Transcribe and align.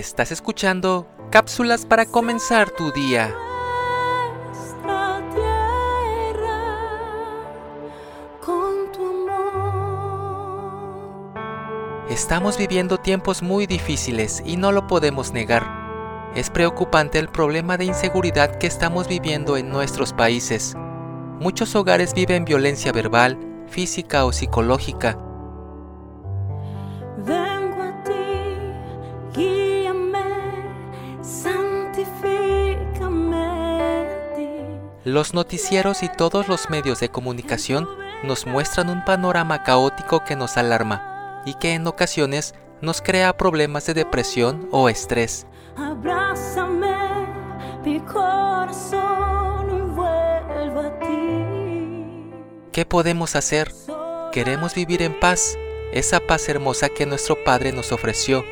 Estás 0.00 0.30
escuchando 0.30 1.06
cápsulas 1.30 1.84
para 1.84 2.06
comenzar 2.06 2.70
tu 2.70 2.92
día. 2.92 3.34
Estamos 12.08 12.56
viviendo 12.56 12.98
tiempos 12.98 13.42
muy 13.42 13.66
difíciles 13.66 14.42
y 14.46 14.56
no 14.56 14.70
lo 14.70 14.86
podemos 14.86 15.32
negar. 15.32 15.66
Es 16.36 16.50
preocupante 16.50 17.18
el 17.18 17.28
problema 17.28 17.76
de 17.76 17.86
inseguridad 17.86 18.58
que 18.58 18.68
estamos 18.68 19.08
viviendo 19.08 19.56
en 19.56 19.68
nuestros 19.68 20.12
países. 20.12 20.76
Muchos 21.40 21.74
hogares 21.74 22.14
viven 22.14 22.44
violencia 22.44 22.92
verbal, 22.92 23.49
física 23.70 24.24
o 24.24 24.32
psicológica. 24.32 25.16
Vengo 27.18 27.82
a 27.82 28.04
ti, 28.04 28.12
guíame, 29.34 30.24
santifícame 31.22 32.86
ti. 34.36 34.50
Los 35.04 35.32
noticieros 35.34 36.02
y 36.02 36.08
todos 36.08 36.48
los 36.48 36.68
medios 36.68 37.00
de 37.00 37.08
comunicación 37.08 37.88
nos 38.24 38.46
muestran 38.46 38.90
un 38.90 39.04
panorama 39.04 39.62
caótico 39.62 40.24
que 40.24 40.36
nos 40.36 40.56
alarma 40.56 41.42
y 41.46 41.54
que 41.54 41.72
en 41.74 41.86
ocasiones 41.86 42.54
nos 42.82 43.00
crea 43.00 43.36
problemas 43.36 43.86
de 43.86 43.94
depresión 43.94 44.68
o 44.72 44.88
estrés. 44.88 45.46
Abrázame, 45.76 47.26
mi 47.84 48.00
corazón 48.00 49.39
¿Qué 52.72 52.86
podemos 52.86 53.34
hacer? 53.34 53.72
Queremos 54.30 54.76
vivir 54.76 55.02
en 55.02 55.18
paz, 55.18 55.58
esa 55.92 56.20
paz 56.20 56.48
hermosa 56.48 56.88
que 56.88 57.04
nuestro 57.04 57.42
Padre 57.42 57.72
nos 57.72 57.90
ofreció. 57.90 58.44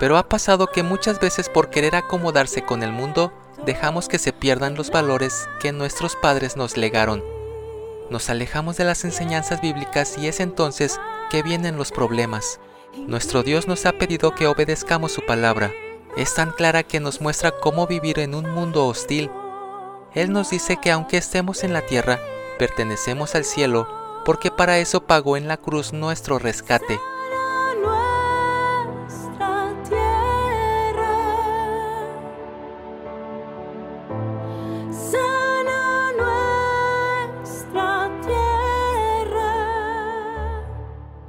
Pero 0.00 0.16
ha 0.16 0.28
pasado 0.30 0.66
que 0.66 0.82
muchas 0.82 1.20
veces 1.20 1.50
por 1.50 1.68
querer 1.68 1.94
acomodarse 1.94 2.64
con 2.64 2.82
el 2.82 2.92
mundo, 2.92 3.30
dejamos 3.66 4.08
que 4.08 4.18
se 4.18 4.32
pierdan 4.32 4.76
los 4.76 4.90
valores 4.90 5.46
que 5.60 5.72
nuestros 5.72 6.16
padres 6.16 6.56
nos 6.56 6.78
legaron. 6.78 7.22
Nos 8.08 8.30
alejamos 8.30 8.78
de 8.78 8.84
las 8.84 9.04
enseñanzas 9.04 9.60
bíblicas 9.60 10.16
y 10.16 10.26
es 10.26 10.40
entonces 10.40 10.98
que 11.30 11.42
vienen 11.42 11.76
los 11.76 11.92
problemas. 11.92 12.60
Nuestro 12.96 13.42
Dios 13.42 13.68
nos 13.68 13.84
ha 13.86 13.92
pedido 13.92 14.34
que 14.34 14.46
obedezcamos 14.46 15.12
su 15.12 15.26
palabra. 15.26 15.72
Es 16.16 16.34
tan 16.34 16.52
clara 16.52 16.82
que 16.84 17.00
nos 17.00 17.20
muestra 17.20 17.50
cómo 17.50 17.86
vivir 17.86 18.18
en 18.18 18.34
un 18.34 18.48
mundo 18.50 18.86
hostil. 18.86 19.30
Él 20.14 20.32
nos 20.32 20.50
dice 20.50 20.78
que 20.80 20.90
aunque 20.90 21.18
estemos 21.18 21.64
en 21.64 21.72
la 21.72 21.82
tierra, 21.82 22.18
pertenecemos 22.58 23.34
al 23.34 23.44
cielo, 23.44 23.88
porque 24.24 24.50
para 24.50 24.78
eso 24.78 25.06
pagó 25.06 25.36
en 25.36 25.48
la 25.48 25.56
cruz 25.56 25.92
nuestro 25.92 26.38
rescate. 26.38 26.98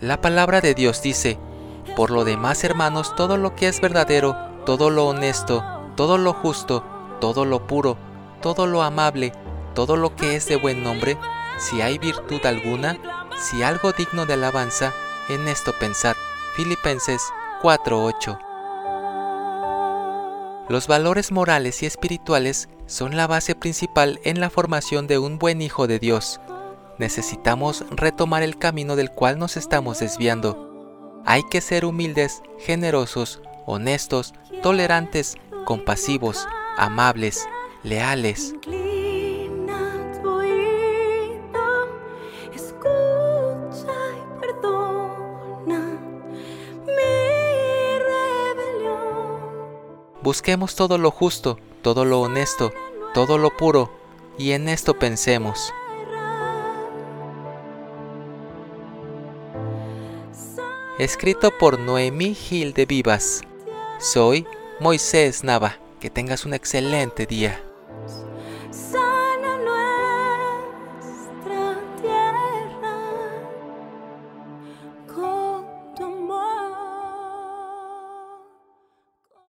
La 0.00 0.20
palabra 0.22 0.62
de 0.62 0.74
Dios 0.74 1.02
dice, 1.02 1.38
por 1.96 2.10
lo 2.10 2.24
demás 2.24 2.64
hermanos, 2.64 3.14
todo 3.16 3.36
lo 3.36 3.54
que 3.54 3.68
es 3.68 3.80
verdadero, 3.80 4.36
todo 4.64 4.90
lo 4.90 5.06
honesto, 5.06 5.64
todo 5.96 6.18
lo 6.18 6.32
justo, 6.32 6.84
todo 7.20 7.44
lo 7.44 7.66
puro, 7.66 7.96
todo 8.40 8.66
lo 8.66 8.82
amable, 8.82 9.32
todo 9.74 9.96
lo 9.96 10.16
que 10.16 10.36
es 10.36 10.46
de 10.46 10.56
buen 10.56 10.82
nombre, 10.82 11.18
si 11.58 11.82
hay 11.82 11.98
virtud 11.98 12.44
alguna, 12.44 12.98
si 13.36 13.62
algo 13.62 13.92
digno 13.92 14.26
de 14.26 14.34
alabanza, 14.34 14.92
en 15.28 15.46
esto 15.48 15.72
pensad. 15.78 16.16
Filipenses 16.56 17.22
4:8 17.62 18.38
Los 20.68 20.88
valores 20.88 21.32
morales 21.32 21.82
y 21.82 21.86
espirituales 21.86 22.68
son 22.86 23.16
la 23.16 23.26
base 23.26 23.54
principal 23.54 24.20
en 24.24 24.40
la 24.40 24.50
formación 24.50 25.06
de 25.06 25.18
un 25.18 25.38
buen 25.38 25.62
hijo 25.62 25.86
de 25.86 25.98
Dios. 25.98 26.40
Necesitamos 26.98 27.84
retomar 27.90 28.42
el 28.42 28.58
camino 28.58 28.96
del 28.96 29.10
cual 29.10 29.38
nos 29.38 29.56
estamos 29.56 30.00
desviando. 30.00 30.69
Hay 31.24 31.42
que 31.44 31.60
ser 31.60 31.84
humildes, 31.84 32.42
generosos, 32.58 33.40
honestos, 33.66 34.34
tolerantes, 34.62 35.36
compasivos, 35.64 36.46
amables, 36.76 37.46
leales. 37.82 38.54
Busquemos 50.22 50.76
todo 50.76 50.98
lo 50.98 51.10
justo, 51.10 51.58
todo 51.82 52.04
lo 52.04 52.20
honesto, 52.20 52.72
todo 53.14 53.38
lo 53.38 53.56
puro, 53.56 53.90
y 54.38 54.52
en 54.52 54.68
esto 54.68 54.98
pensemos. 54.98 55.72
Escrito 61.00 61.50
por 61.50 61.78
Noemí 61.78 62.34
Gil 62.34 62.74
de 62.74 62.84
Vivas. 62.84 63.40
Soy 63.98 64.46
Moisés 64.80 65.42
Nava. 65.42 65.78
Que 65.98 66.10
tengas 66.10 66.44
un 66.44 66.52
excelente 66.52 67.24
día. 67.24 67.58